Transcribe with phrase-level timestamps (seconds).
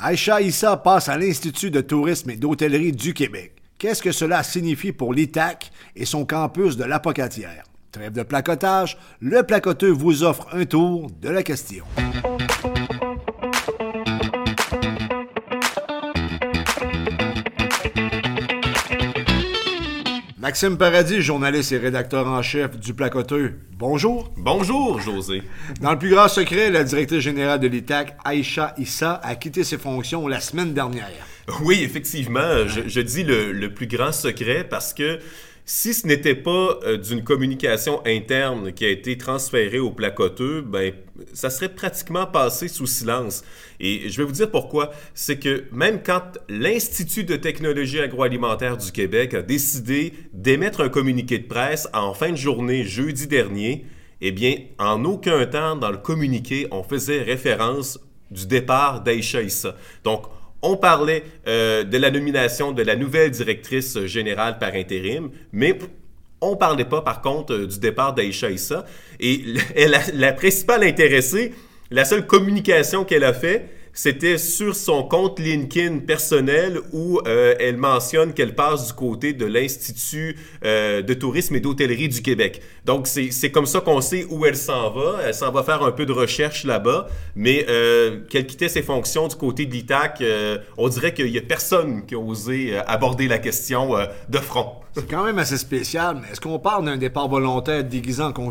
[0.00, 3.56] Aïcha Issa passe à l'Institut de tourisme et d'hôtellerie du Québec.
[3.78, 7.64] Qu'est-ce que cela signifie pour l'ITAC et son campus de l'Apocatière?
[7.90, 11.84] Trêve de placotage, le placoteux vous offre un tour de la question.
[20.48, 23.52] Maxime Paradis, journaliste et rédacteur en chef du Placoteux.
[23.72, 24.32] Bonjour.
[24.38, 25.42] Bonjour, José.
[25.82, 29.76] Dans le plus grand secret, la directrice générale de l'ITAC, Aïcha Issa, a quitté ses
[29.76, 31.10] fonctions la semaine dernière.
[31.60, 35.18] Oui, effectivement, je, dis le, le, plus grand secret parce que
[35.68, 40.94] si ce n'était pas euh, d'une communication interne qui a été transférée au placoteux, ben,
[41.34, 43.44] ça serait pratiquement passé sous silence.
[43.78, 44.92] Et je vais vous dire pourquoi.
[45.12, 51.38] C'est que même quand l'Institut de technologie agroalimentaire du Québec a décidé d'émettre un communiqué
[51.38, 53.84] de presse en fin de journée jeudi dernier,
[54.22, 59.76] eh bien, en aucun temps dans le communiqué, on faisait référence du départ d'Aïcha Issa.
[60.02, 60.28] Donc,
[60.62, 65.78] on parlait euh, de la nomination de la nouvelle directrice générale par intérim, mais
[66.40, 68.84] on ne parlait pas, par contre, euh, du départ d'Aïcha Issa.
[69.20, 69.42] Et
[69.88, 71.52] la, la, principale intéressée,
[71.90, 77.76] la seule communication qu'elle a faite, c'était sur son compte LinkedIn personnel où euh, elle
[77.76, 82.62] mentionne qu'elle passe du côté de l'Institut euh, de tourisme et d'hôtellerie du Québec.
[82.84, 85.18] Donc, c'est comme ça qu'on sait où elle s'en va.
[85.24, 89.28] Elle s'en va faire un peu de recherche là-bas, mais euh, qu'elle quittait ses fonctions
[89.28, 90.22] du côté de l'ITAC,
[90.76, 93.94] on dirait qu'il n'y a personne qui a osé aborder la question
[94.28, 94.72] de front.
[94.94, 98.50] C'est quand même assez spécial, mais est-ce qu'on parle d'un départ volontaire déguisant en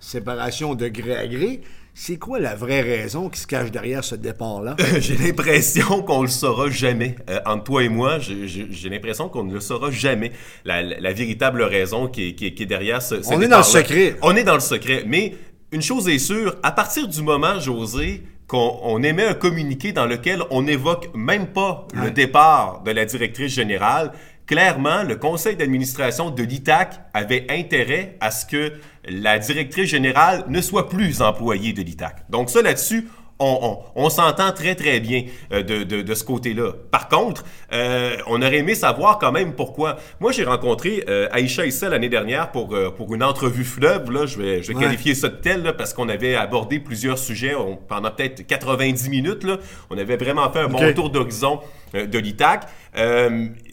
[0.00, 1.60] séparation de gré à gré,
[1.98, 4.76] c'est quoi la vraie raison qui se cache derrière ce départ-là?
[4.98, 7.16] j'ai l'impression qu'on le saura jamais.
[7.30, 10.32] Euh, entre toi et moi, j'ai l'impression qu'on ne le saura jamais.
[10.66, 14.14] La, véritable raison qui est, derrière ce, On est dans le secret.
[14.20, 15.04] On est dans le secret.
[15.06, 15.36] Mais
[15.72, 20.42] une chose est sûre, à partir du moment, José, qu'on émet un communiqué dans lequel
[20.50, 24.12] on n'évoque même pas le départ de la directrice générale,
[24.46, 28.72] clairement, le conseil d'administration de l'ITAC avait intérêt à ce que
[29.08, 32.24] la directrice générale ne soit plus employée de l'ITAC.
[32.30, 36.72] Donc ça, là-dessus, on, s'entend très, très bien euh, de, ce côté-là.
[36.90, 39.96] Par contre, euh, on aurait aimé savoir quand même pourquoi.
[40.20, 44.10] Moi, j'ai rencontré euh, Aïcha Issa l'année dernière pour, pour une entrevue fleuve.
[44.10, 47.54] Là, je vais, je vais qualifier ça de tel parce qu'on avait abordé plusieurs sujets
[47.88, 49.44] pendant peut-être 90 minutes.
[49.44, 49.58] Là.
[49.90, 51.60] On avait vraiment fait un bon tour d'horizon
[51.92, 52.66] de l'ITAC.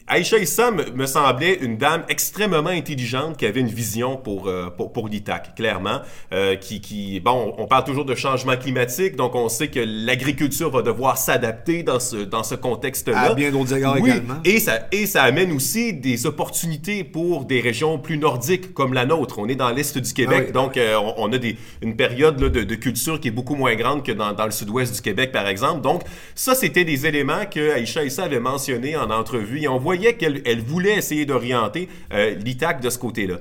[0.06, 5.08] Aïcha Issa me, semblait une dame extrêmement intelligente qui avait une vision pour, euh, pour,
[5.08, 6.00] l'ITAC, clairement.
[6.32, 10.70] Euh, qui, qui, bon, on parle toujours de changement climatique, donc on sait que l'agriculture
[10.70, 13.18] va devoir s'adapter dans ce, dans ce contexte-là.
[13.18, 14.34] À bien d'autres égards oui, également.
[14.44, 19.06] Et ça, et ça amène aussi des opportunités pour des régions plus nordiques comme la
[19.06, 19.38] nôtre.
[19.38, 22.48] On est dans l'est du Québec, ah donc euh, on, a des, une période de,
[22.48, 25.48] de, culture qui est beaucoup moins grande que dans, dans le sud-ouest du Québec, par
[25.48, 25.80] exemple.
[25.80, 26.02] Donc,
[26.34, 29.62] ça, c'était des éléments que Aïcha Issa avait mentionnés en entrevue.
[29.62, 33.36] Et on voit qu'elle elle voulait essayer d'orienter euh, l'ITAC de ce côté-là.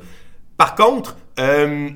[0.58, 1.90] Par contre, euh,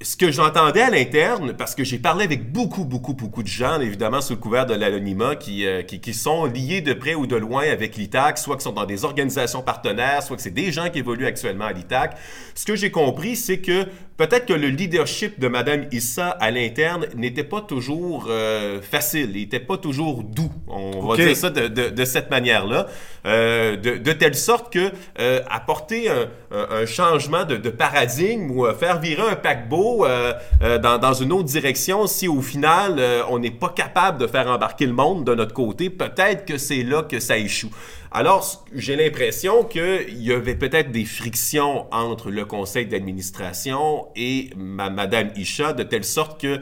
[0.00, 3.80] ce que j'entendais à l'interne, parce que j'ai parlé avec beaucoup, beaucoup, beaucoup de gens,
[3.80, 7.26] évidemment sous le couvert de l'anonymat, qui, euh, qui, qui, sont liés de près ou
[7.26, 10.70] de loin avec l'ITAC, soit qui sont dans des organisations partenaires, soit que c'est des
[10.70, 12.16] gens qui évoluent actuellement à l'ITAC.
[12.54, 13.86] Ce que j'ai compris, c'est que
[14.18, 19.42] peut-être que le leadership de Mme Issa à l'interne n'était pas toujours euh, facile, il
[19.42, 22.86] n'était pas toujours doux, on va dire ça de, de, de cette manière-là,
[23.26, 28.98] euh, de, de, telle sorte que euh, apporter un, un, changement de, paradigme ou faire
[28.98, 30.32] virer un paquebot euh,
[30.62, 34.48] euh, dans, une autre direction, si au final euh, on n'est pas capable de faire
[34.48, 37.70] embarquer le monde de notre côté, peut-être que c'est là que ça échoue.
[38.10, 44.88] Alors, j'ai l'impression qu'il y avait peut-être des frictions entre le conseil d'administration et ma,
[44.90, 46.60] Madame Isha, de telle sorte que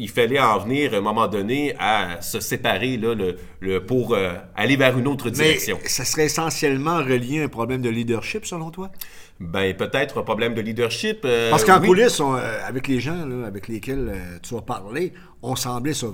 [0.00, 3.16] il fallait en venir à un moment donné à se séparer là,
[3.60, 4.16] le, pour
[4.54, 5.76] aller vers une autre direction.
[5.82, 8.92] Mais ça serait essentiellement relié à un problème de leadership, selon toi?
[9.40, 11.20] Ben, peut-être un problème de leadership.
[11.24, 15.12] Euh, Parce qu'en coulisses, euh, avec les gens là, avec lesquels euh, tu as parlé,
[15.42, 16.08] on semblait ça,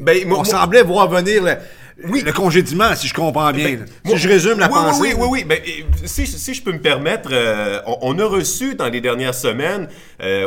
[0.00, 1.54] ben, on semblait voir venir le,
[2.10, 2.22] oui.
[2.22, 3.76] le congédiement, si je comprends bien.
[3.76, 5.00] Ben, si je résume la pensée.
[5.00, 5.44] Oui, oui, oui.
[5.44, 5.58] Ben,
[6.04, 7.30] si, si, je peux me permettre,
[8.02, 9.88] on, a reçu dans les dernières semaines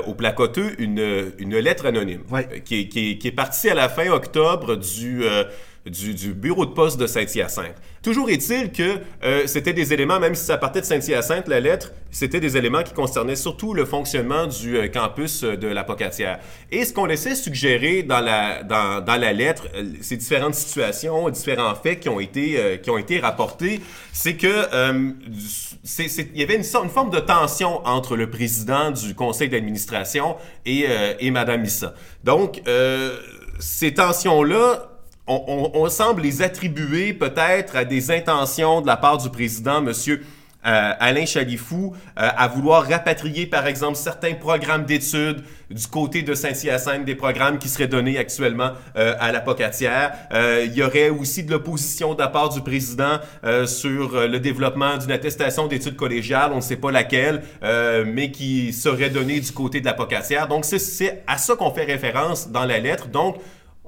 [0.06, 2.22] au placoteux une, une lettre anonyme
[2.64, 5.24] qui, qui, qui, est partie à la fin octobre du
[5.86, 7.76] du, bureau de poste de Saint-Hyacinthe.
[8.04, 11.92] Toujours est-il que euh, c'était des éléments, même si ça partait de Saint-Hyacinthe, la lettre,
[12.12, 16.40] c'était des éléments qui concernaient surtout le fonctionnement du euh, campus euh, de la Pocatière.
[16.72, 19.68] Et ce qu'on laissait suggérer dans la, dans, dans la lettre,
[20.02, 23.82] ces différentes situations, différents faits qui ont été, qui ont été rapportés,
[24.14, 24.48] c'est que
[25.24, 30.86] il y avait une, une, forme de tension entre le président du conseil d'administration et,
[31.20, 31.94] et Mme Issa.
[32.24, 32.62] Donc,
[33.60, 34.91] ces tensions-là
[35.74, 40.24] on, semble les attribuer peut-être à des intentions de la part du président, monsieur
[40.64, 46.36] euh, Alain Chalifou, euh, à vouloir rapatrier, par exemple, certains programmes d'études du côté de
[46.36, 50.14] Saint-Hyacinthe, des programmes qui seraient donnés actuellement euh, à la Pocatière.
[50.32, 53.20] il y aurait aussi de l'opposition de la part du président
[53.66, 57.42] sur le développement d'une attestation d'études collégiales, on ne sait pas laquelle,
[58.06, 60.48] mais qui serait donnée du côté de la Pocatière.
[60.48, 63.08] Donc, c'est à ça qu'on fait référence dans la lettre.
[63.08, 63.38] Donc,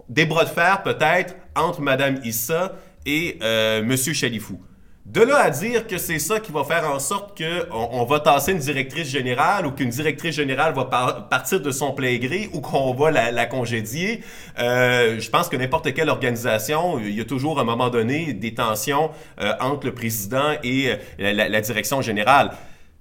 [0.09, 2.73] des bras de fer peut-être entre Mme Issa
[3.05, 3.95] et M.
[3.95, 4.59] Chalifou.
[5.05, 8.21] De là à dire que c'est ça qui va faire en sorte qu'on on va
[8.21, 10.85] tasser une directrice générale ou qu'une directrice générale va
[11.29, 14.21] partir de son plein gré ou qu'on va la, congédier,
[14.59, 18.31] euh, je pense que n'importe quelle organisation, il y a toujours à un moment donné
[18.31, 19.11] des tensions
[19.41, 22.51] euh, entre le président et euh, la direction générale.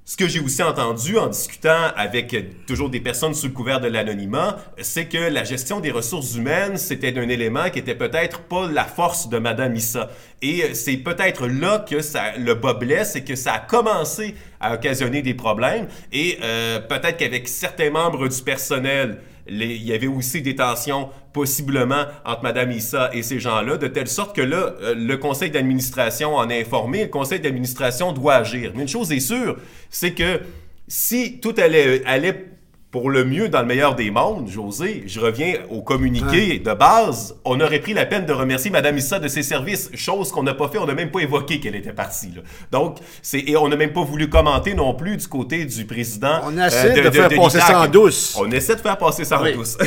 [0.04, 3.87] Ce que j'ai aussi entendu en discutant avec toujours des personnes sous le couvert de
[3.87, 8.69] l'anonymat, c'est que la gestion des ressources humaines, c'était un élément qui était peut-être pas
[8.69, 10.10] la force de Madame Issa.
[10.43, 14.75] Et c'est peut-être là que ça, le bas blesse et que ça a commencé à
[14.75, 15.87] occasionner des problèmes.
[16.12, 22.05] Et euh, peut-être qu'avec certains membres du personnel, il y avait aussi des tensions possiblement
[22.25, 26.37] entre Mme Issa et ces gens-là, de telle sorte que là, euh, le conseil d'administration
[26.37, 28.73] en est informé, le conseil d'administration doit agir.
[28.75, 29.56] Mais une chose est sûre,
[29.91, 30.41] c'est que
[30.89, 32.47] si tout allait, allait
[32.93, 37.35] pour le mieux dans le meilleur des mondes, José, je reviens au communiqué de base.
[37.43, 40.53] On aurait pris la peine de remercier Mme Issa de ses services, chose qu'on n'a
[40.53, 40.77] pas fait.
[40.77, 42.35] On n'a même pas évoqué qu'elle était partie.
[42.71, 46.41] Donc, c'est et on n'a même pas voulu commenter non plus du côté du président.
[46.44, 48.37] On essaie euh, de, faire passer ça en douce.
[48.39, 49.79] On essaie de faire passer ça en douce.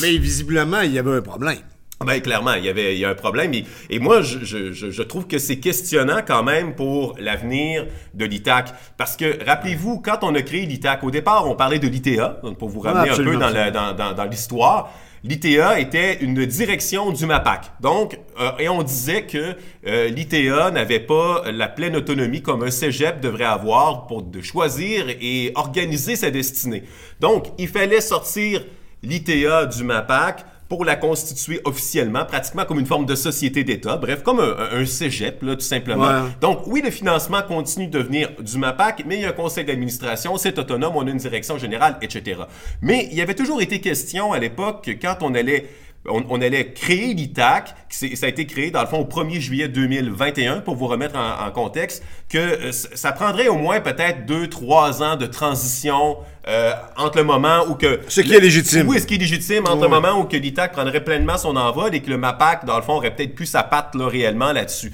[0.00, 1.58] Mais visiblement, il y avait un problème.
[2.00, 3.52] Ben, clairement, il y avait il y a un problème.
[3.88, 8.74] Et, moi, je, je, je, trouve que c'est questionnant quand même pour l'avenir de l'ITAC.
[8.96, 12.68] Parce que, rappelez-vous, quand on a créé l'ITAC, au départ, on parlait de l'ITA, pour
[12.68, 14.92] vous ramener un peu dans, dans, dans, l'histoire.
[15.22, 17.72] L'ITA était une direction du MAPAC.
[17.80, 19.56] Donc, euh, et on disait que
[19.86, 25.06] euh, l'ITA n'avait pas la pleine autonomie comme un cégep devrait avoir pour de choisir
[25.08, 26.82] et organiser sa destinée.
[27.20, 28.66] Donc, il fallait sortir
[29.02, 34.22] l'ITA du MAPAC pour la constituer officiellement, pratiquement comme une forme de société d'État, bref,
[34.22, 36.28] comme un, cégep, là, tout simplement.
[36.40, 39.64] Donc, oui, le financement continue de venir du MAPAC, mais il y a un conseil
[39.64, 42.42] d'administration, c'est autonome, on a une direction générale, etc.
[42.80, 45.68] Mais il y avait toujours été question à l'époque que quand on allait
[46.06, 50.60] on, allait créer l'ITAC, ça a été créé dans le fond au 1er juillet 2021,
[50.60, 55.16] pour vous remettre en, contexte, que euh, ça prendrait au moins peut-être deux, trois ans
[55.16, 58.00] de transition euh, entre le moment où que...
[58.08, 58.86] Ce qui est légitime.
[58.86, 61.94] Oui, ce qui est légitime, entre le moment où que l'ITAC prendrait pleinement son envol
[61.94, 64.92] et que le MAPAC, dans le fond, aurait peut-être plus sa patte là, réellement là-dessus.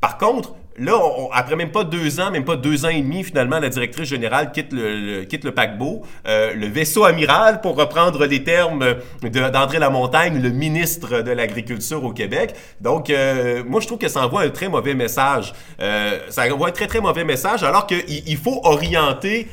[0.00, 0.98] Par contre, Là,
[1.32, 4.52] après même pas deux ans, même pas deux ans et demi, finalement, la directrice générale
[4.52, 6.02] quitte le, quitte le paquebot.
[6.26, 12.12] Euh, le vaisseau amiral, pour reprendre les termes d'André Lamontagne, le ministre de l'Agriculture au
[12.12, 12.54] Québec.
[12.80, 15.52] Donc, euh, moi, je trouve que ça envoie un très mauvais message.
[15.80, 19.48] Euh, ça envoie un très, très mauvais message, alors qu'il il faut orienter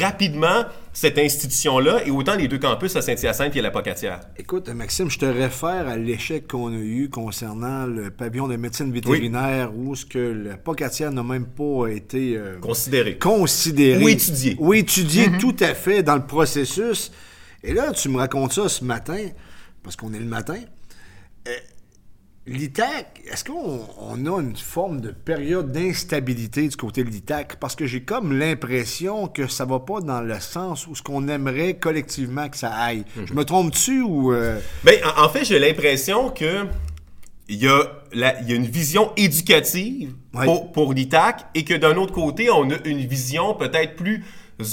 [0.00, 4.20] rapidement cette institution-là et autant les deux campus à Saint-Hyacinthe et à la Pocatière?
[4.36, 8.92] Écoute, Maxime, je te réfère à l'échec qu'on a eu concernant le pavillon de médecine
[8.92, 13.18] vétérinaire où ce que la Pocatière n'a même pas été euh, considéré.
[13.18, 14.04] considéré.
[14.04, 14.56] Ou étudié.
[14.58, 15.38] Ou étudié mm-hmm.
[15.38, 17.10] tout à fait dans le processus.
[17.64, 19.28] Et là, tu me racontes ça ce matin,
[19.82, 20.58] parce qu'on est le matin.
[21.48, 21.50] Euh,
[22.44, 27.56] L'ITAC, est-ce qu'on a une forme de période d'instabilité du côté de l'ITAC?
[27.60, 31.28] Parce que j'ai comme l'impression que ça va pas dans le sens où ce qu'on
[31.28, 33.04] aimerait collectivement que ça aille.
[33.14, 33.26] Mhm.
[33.28, 34.32] Je me trompe-tu ou...
[34.32, 34.58] Euh?
[34.82, 36.66] Ben, en, fait, j'ai l'impression que
[37.48, 37.84] il y, a
[38.48, 43.54] une vision éducative pour, pour l'ITAC et que d'un autre côté, on a une vision
[43.54, 44.24] peut-être plus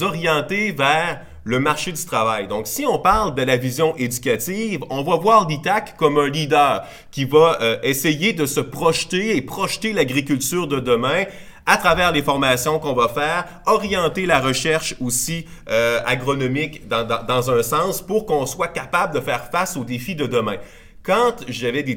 [0.02, 2.48] orientée vers le marché du travail.
[2.48, 6.86] Donc, si on parle de la vision éducative, on va voir l'ITAC comme un leader
[7.12, 11.26] qui va euh, essayer de se projeter et projeter l'agriculture de demain
[11.66, 17.52] à travers les formations qu'on va faire, orienter la recherche aussi euh, agronomique dans, dans,
[17.52, 20.56] un sens pour qu'on soit capable de faire face aux défis de demain.
[21.04, 21.96] Quand j'avais des,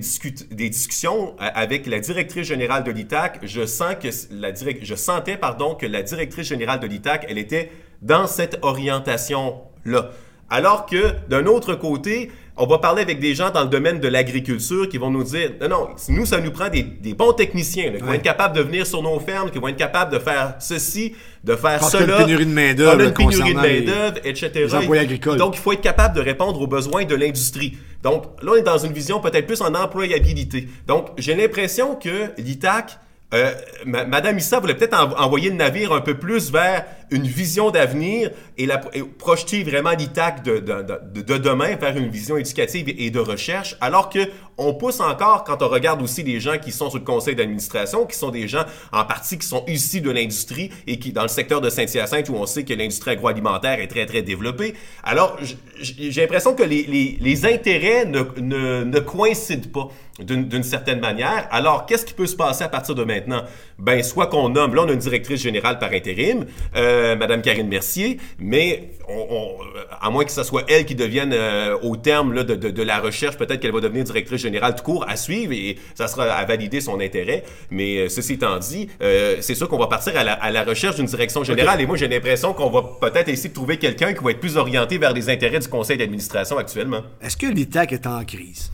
[0.50, 6.02] des, discussions euh, avec la directrice générale de l'ITAC, je, je sentais pardon, que la
[6.02, 7.70] directrice générale de l'ITAC, elle était
[8.02, 10.10] dans cette orientation-là.
[10.50, 14.08] Alors que d'un autre côté, on va parler avec des gens dans le domaine de
[14.08, 16.82] l'agriculture qui vont nous dire non, non, nous, ça nous prend des,
[17.14, 20.12] bons techniciens qui vont être capables de venir sur nos fermes, qui vont être capables
[20.12, 22.16] de faire ceci, de faire Parce cela.
[22.16, 22.96] On a une pénurie de main-d'œuvre.
[22.96, 24.50] On a une pénurie de main-d'œuvre, etc.
[24.54, 25.38] Les agricoles.
[25.38, 27.78] Donc, il faut être capable de répondre aux besoins de l'industrie.
[28.02, 30.68] Donc, là, on est dans une vision peut-être plus en employabilité.
[30.86, 32.98] Donc, j'ai l'impression que l'ITAC
[33.34, 33.50] euh,
[33.86, 38.68] Madame Issa voulait peut-être envoyer le navire un peu plus vers une vision d'avenir et,
[39.18, 43.76] projeter vraiment l'ITAC de, de, de, de, demain vers une vision éducative et de recherche,
[43.80, 44.20] alors que
[44.58, 48.06] on pousse encore quand on regarde aussi les gens qui sont sur le conseil d'administration,
[48.06, 51.28] qui sont des gens en partie qui sont issus de l'industrie et qui, dans le
[51.28, 54.74] secteur de Saint-Hyacinthe, où on sait que l'industrie agroalimentaire est très, très développée.
[55.02, 55.38] Alors,
[55.80, 59.88] j'ai l'impression que les, intérêts ne, ne, ne coïncident pas
[60.20, 61.48] d'une certaine manière.
[61.50, 63.42] Alors, qu'est-ce qui peut se passer à partir de maintenant?
[63.78, 66.44] Ben, soit qu'on nomme, là, on a une directrice générale par intérim,
[66.76, 69.56] euh, Madame Karine Mercier, mais on,
[70.00, 72.82] à moins que ce soit elle qui devienne, euh, au terme là, de, de, de,
[72.82, 76.24] la recherche, peut-être qu'elle va devenir directrice générale tout court à suivre et ça sera
[76.24, 77.44] à valider son intérêt.
[77.70, 80.64] Mais euh, ceci étant dit, euh, c'est sûr qu'on va partir à la, à la
[80.64, 84.12] recherche d'une direction générale et moi, j'ai l'impression qu'on va peut-être essayer de trouver quelqu'un
[84.12, 87.02] qui va être plus orienté vers les intérêts du conseil d'administration actuellement.
[87.22, 88.70] Est-ce que l'ITAC est en crise?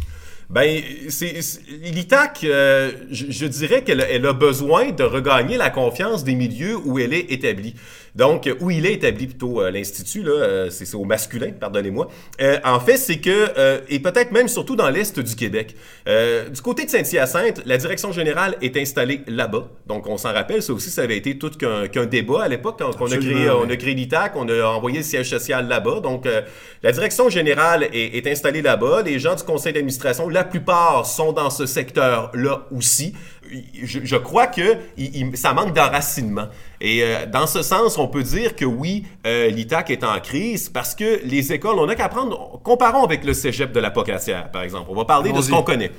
[0.50, 0.80] Ben,
[1.10, 1.34] c'est
[1.82, 6.74] l'ITAC, euh, je, je, dirais qu'elle elle a besoin de regagner la confiance des milieux
[6.86, 7.74] où elle est établie.
[8.14, 12.08] Donc, où il est établi plutôt euh, l'Institut, là, euh, c'est au masculin, pardonnez-moi.
[12.40, 15.74] Euh, en fait, c'est que, euh, et peut-être même surtout dans l'Est du Québec,
[16.08, 19.68] euh, du côté de Saint-Hyacinthe, la direction générale est installée là-bas.
[19.86, 22.76] Donc, on s'en rappelle, ça aussi, ça avait été tout qu'un qu débat à l'époque,
[22.78, 26.00] quand on a créé, on a créé l'ITAC, on a envoyé le siège social là-bas.
[26.00, 26.26] Donc,
[26.82, 29.02] la direction générale est, est installée là-bas.
[29.02, 33.14] Les gens du conseil d'administration, la plupart sont dans ce secteur-là aussi
[33.82, 36.48] je, je, crois que il, il, ça manque d'enracinement.
[36.80, 40.68] Et euh, dans ce sens, on peut dire que oui, euh, l'ITAC est en crise
[40.68, 44.50] parce que les écoles, on n'a qu'à prendre, comparons avec le cégep de la Pocassière,
[44.50, 44.86] par exemple.
[44.88, 45.90] On va parler de ce qu'on connaît.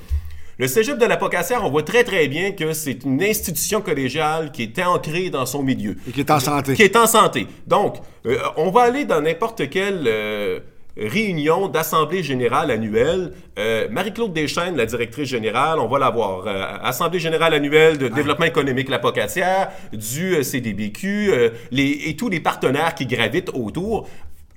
[0.60, 4.52] Le cégep de la Pocassière, on voit très très bien que c'est une institution collégiale
[4.52, 5.96] qui est ancrée dans son milieu.
[6.06, 6.74] Et qui est en santé.
[6.74, 7.46] Qui est en santé.
[7.66, 7.96] Donc,
[8.26, 10.60] euh, on va aller dans n'importe quel euh,
[10.96, 13.32] réunion d'assemblée générale annuelle.
[13.58, 16.46] Euh, Marie-Claude Deschaines, la directrice générale, on va la voir.
[16.46, 21.32] Euh, assemblée générale annuelle de développement économique La Pocatière, du euh, CDBQ,
[21.70, 24.08] les, et tous les partenaires qui gravitent autour.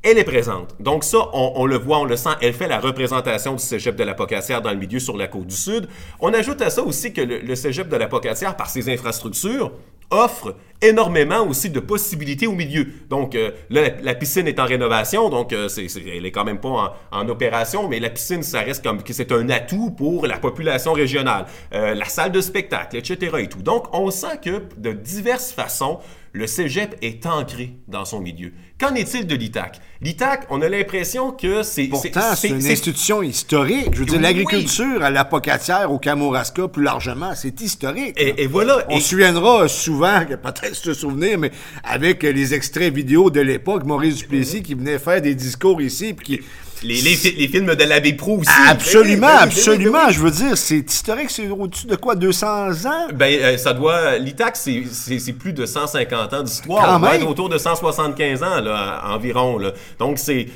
[0.06, 0.76] Elle est présente.
[0.82, 2.32] Donc ça, on, on, le voit, on le sent.
[2.42, 5.48] Elle fait la représentation du cégep de la Pocatière dans le milieu sur la côte
[5.48, 5.88] du Sud.
[6.20, 9.72] On ajoute à ça aussi que le, le cégep de la Pocatière, par ses infrastructures,
[10.14, 12.86] offre énormément aussi de possibilités au milieu.
[13.10, 16.98] Donc euh, là, la, piscine est en rénovation, donc euh, elle est quand même pas
[17.12, 21.46] en, opération, mais la piscine, ça reste comme c'est un atout pour la population régionale.
[21.74, 23.38] Euh, la salle de spectacle, etc.
[23.40, 23.62] et tout.
[23.62, 26.00] Donc on sent que de diverses façons,
[26.34, 28.52] le cégep est ancré dans son milieu.
[28.80, 29.80] Qu'en est-il de l'ITAC?
[30.02, 31.86] L'ITAC, on a l'impression que c'est...
[31.86, 33.90] Pourtant, c'est une institution historique.
[33.94, 34.24] Je veux dire, oui.
[34.24, 38.16] l'agriculture à l'apocatière, au Kamouraska, plus largement, c'est historique.
[38.18, 38.84] Et, et, voilà.
[38.90, 39.00] On et...
[39.00, 41.52] se souviendra souvent, peut-être se souvenir, mais
[41.84, 46.26] avec les extraits vidéo de l'époque, Maurice Duplessis qui venait faire des discours ici, puis
[46.26, 46.44] qui
[46.84, 48.50] les, les, les, films de l'abbé Proux aussi.
[48.68, 49.92] Absolument, ben oui, absolument.
[50.00, 50.14] Ben oui.
[50.14, 53.08] Je veux dire, c'est historique, c'est au-dessus de quoi, 200 ans?
[53.14, 54.18] Ben, euh, ça doit.
[54.18, 56.96] L'ITAC, c'est plus de 150 ans d'histoire.
[56.96, 59.58] On va être autour de 175 ans, là, environ.
[59.58, 59.72] Là.
[60.00, 60.48] Donc, c'est.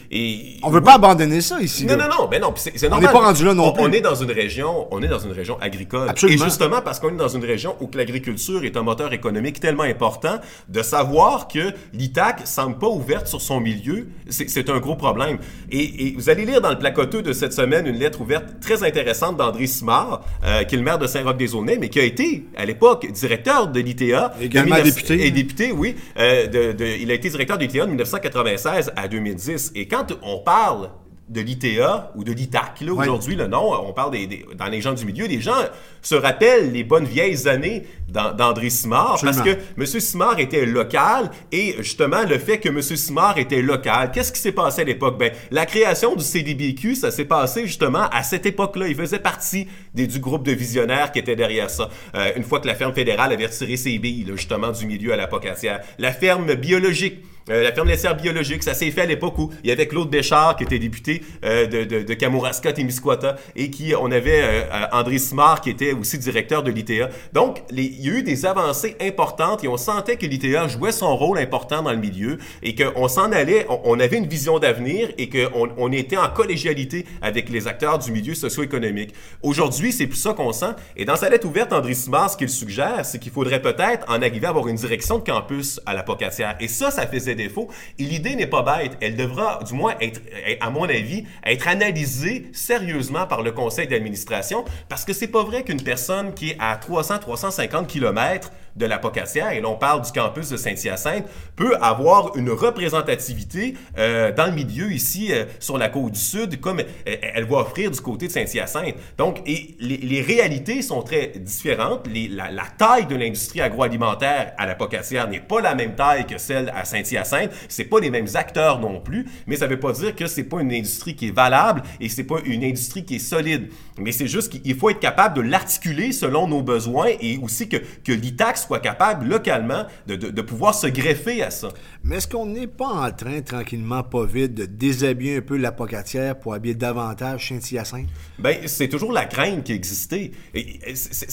[0.64, 0.86] On veut oui.
[0.86, 1.86] pas abandonner ça ici.
[1.86, 2.08] Non, là.
[2.08, 2.28] non, non.
[2.28, 3.00] Ben non, c'est normal.
[3.00, 3.84] On n'est pas rendu là non on, plus.
[3.84, 6.10] On est dans une région, on est dans une région agricole.
[6.10, 6.44] Absolument.
[6.44, 9.84] Et justement, parce qu'on est dans une région où l'agriculture est un moteur économique tellement
[9.84, 15.38] important, de savoir que l'ITAC semble pas ouverte sur son milieu, c'est un gros problème.
[15.72, 18.84] Et, et vous allez lire dans le placoteux de cette semaine une lettre ouverte très
[18.84, 22.66] intéressante d'André Simard, euh, qui est le maire de Saint-Roch-des-Aulnay, mais qui a été, à
[22.66, 24.34] l'époque, directeur de l'ITA.
[24.42, 25.28] Également député.
[25.28, 25.96] Et député, oui.
[26.18, 29.74] Euh, de, de, il a été directeur de l'ITA de 1996 à 2010.
[29.76, 30.90] Et quand on parle
[31.30, 32.82] de l'ITA ou de l'ITAC.
[32.82, 35.58] Là, aujourd'hui, le nom, on parle des, des, dans les gens du milieu, les gens
[36.02, 39.44] se rappellent les bonnes vieilles années d'André Simard Absolument.
[39.44, 40.02] parce que M.
[40.02, 42.82] Simard était local et justement, le fait que M.
[42.82, 45.18] Simard était local, qu'est-ce qui s'est passé à l'époque?
[45.18, 48.88] Ben, la création du CDBQ, ça s'est passé justement à cette époque-là.
[48.88, 51.90] Il faisait partie des, du groupe de visionnaires qui était derrière ça.
[52.16, 55.12] Euh, une fois que la ferme fédérale avait retiré ses billes, là, justement, du milieu
[55.12, 55.82] à la pocatière.
[55.98, 59.70] La ferme biologique, euh, la ferme laitière biologique, ça s'est fait à l'époque où il
[59.70, 63.94] y avait Claude Deschard qui était député euh, de, de, de Kamouraska, Témiscouata, et qui
[64.00, 67.10] on avait euh, André Simard qui était aussi directeur de l'ITA.
[67.34, 71.16] Donc, il y a eu des avancées importantes et on sentait que l'ITA jouait son
[71.16, 75.10] rôle important dans le milieu et qu'on s'en allait, on, on, avait une vision d'avenir
[75.18, 79.14] et qu'on on était en collégialité avec les acteurs du milieu socio-économique.
[79.42, 80.74] Aujourd'hui, c'est plus ça qu'on sent.
[80.96, 84.22] Et dans sa lettre ouverte, André Simard, ce qu'il suggère, c'est qu'il faudrait peut-être en
[84.22, 86.56] arriver à avoir une direction de campus à la Pocatière.
[86.60, 87.70] Et ça, ça faisait défauts.
[87.98, 88.98] Et l'idée n'est pas bête.
[89.00, 90.22] Elle devra, du moins, être,
[90.60, 95.64] à mon avis, être analysée sérieusement par le conseil d'administration parce que c'est pas vrai
[95.64, 100.50] qu'une personne qui est à 300-350 km de l'Apocatière, et là on parle du campus
[100.50, 106.14] de Saint-Hyacinthe, peut avoir une représentativité euh, dans le milieu ici euh, sur la côte
[106.14, 108.96] du Sud, comme elle va offrir du côté de Saint-Hyacinthe.
[109.18, 112.08] Donc, et les, réalités sont très différentes.
[112.08, 116.72] la, la, taille de l'industrie agroalimentaire à l'Apocatière n'est pas la même taille que celle
[116.76, 117.52] à Saint-Hyacinthe.
[117.70, 120.62] C'est pas les mêmes acteurs non plus, mais ça veut pas dire que c'est pas
[120.62, 123.70] une industrie qui est valable et c'est pas une industrie qui est solide.
[123.98, 127.78] Mais c'est juste qu'il faut être capable de l'articuler selon nos besoins et aussi que,
[127.78, 131.70] que l'ITAC soit capable localement de, de, pouvoir se greffer à ça.
[132.04, 136.38] Mais est-ce qu'on n'est pas en train, tranquillement, pas vite, de déshabiller un peu l'apocatière
[136.38, 138.08] pour habiller davantage Saint-Hyacinthe?
[138.40, 140.32] Ben, c'est toujours la crainte qui existait.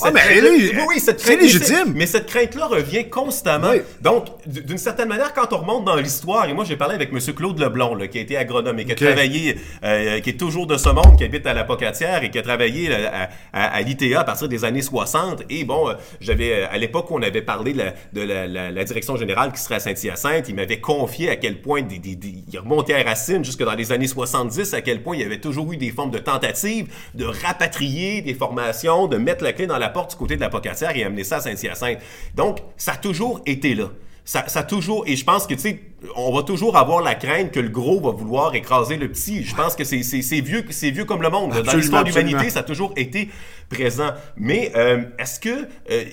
[0.03, 0.21] Ah, mais
[0.89, 1.93] oui, c'est légitime.
[1.95, 3.73] Mais cette crainte-là revient constamment.
[4.01, 7.19] Donc, d'une certaine manière, quand on remonte dans l'histoire, et moi j'ai parlé avec M.
[7.35, 10.67] Claude Leblon, là, qui a été agronome et qui a travaillé, euh, qui est toujours
[10.67, 14.25] de ce monde, qui habite à l'apocatière et qui a travaillé à, à, l'ITA à
[14.25, 15.43] partir des années 60.
[15.51, 19.61] Et bon, euh, j'avais, euh, à l'époque on avait parlé de, la, direction générale qui
[19.61, 23.63] serait à Saint-Hyacinthe, il m'avait confié à quel point, des, il remontait à Racine jusque
[23.63, 26.19] dans les années 70, à quel point il y avait toujours eu des formes de
[26.19, 30.41] tentatives de rapatrier des formations, de mettre la clé dans la porte du côté de
[30.41, 31.99] l'apocatière et amener ça à Saint-Hyacinthe.
[32.35, 33.91] Donc, ça a toujours été là
[34.25, 35.81] ça, ça toujours, et je pense que, tu sais,
[36.17, 39.45] on va toujours avoir la crainte que le gros va vouloir écraser le petit.
[39.45, 41.63] Je pense que c'est vieux, vieux comme le monde.
[41.63, 43.29] Dans l'histoire de l'humanité, ça a toujours été
[43.69, 44.13] présent.
[44.37, 46.05] Mais euh, est-ce que euh,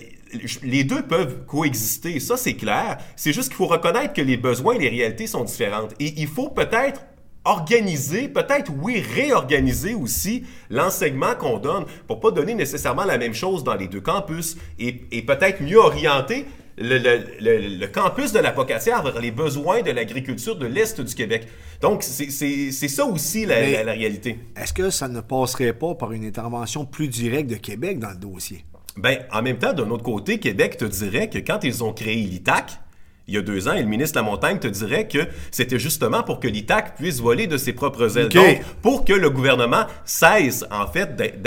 [0.63, 2.19] les deux peuvent coexister?
[2.19, 2.97] Ça, c'est clair.
[3.15, 5.93] C'est juste qu'il faut reconnaître que les besoins et les réalités sont différentes.
[5.99, 7.01] Et il faut peut-être
[7.43, 13.63] organiser, peut-être oui, réorganiser aussi l'enseignement qu'on donne pour pas donner nécessairement la même chose
[13.63, 16.45] dans les deux campus et, et peut-être mieux orienter
[16.77, 21.47] le, campus de l'Apocatière vers les besoins de l'agriculture de l'Est du Québec.
[21.81, 22.29] Donc, c'est
[22.71, 24.39] ça aussi la, réalité.
[24.55, 28.17] Est-ce que ça ne passerait pas par une intervention plus directe de Québec dans le
[28.17, 28.65] dossier?
[28.97, 32.15] Ben, en même temps, d'un autre côté, Québec te dirait que quand ils ont créé
[32.15, 32.79] l'ITAC,
[33.27, 35.19] il y a deux ans, et le ministre de la Montagne te dirait que
[35.51, 38.27] c'était justement pour que l'ITAC puisse voler de ses propres ailes.
[38.29, 41.41] Donc, pour que le gouvernement cesse, en fait, d'être...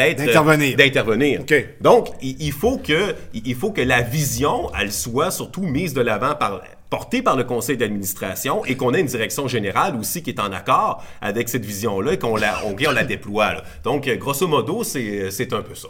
[0.77, 1.41] D'intervenir.
[1.81, 6.35] Donc, il, faut que, il faut que la vision, elle soit surtout mise de l'avant
[6.37, 10.39] par portée par le conseil d'administration et qu'on ait une direction générale aussi qui est
[10.39, 13.63] en accord avec cette vision-là et qu'on la, on, la déploie.
[13.83, 15.89] Donc, grosso modo, c'est un peu ça.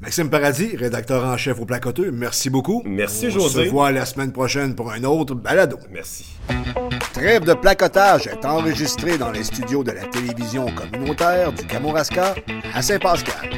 [0.00, 2.82] Maxime Paradis, rédacteur en chef au Placoteux, merci beaucoup.
[2.86, 3.60] Merci, José.
[3.60, 5.78] On se voit la semaine prochaine pour un autre balado.
[5.90, 6.24] Merci.
[7.12, 12.34] Trêve de placotage est enregistré dans les studios de la télévision communautaire du Kamouraska
[12.74, 13.50] à Saint-Pascal.